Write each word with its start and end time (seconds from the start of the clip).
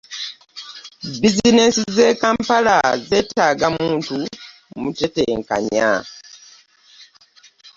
Bizineesi 1.21 1.83
z'e 1.95 2.09
kampala 2.21 2.75
zeetaaga 3.09 3.67
muntu 3.77 4.15
mutetenkanya. 4.81 5.89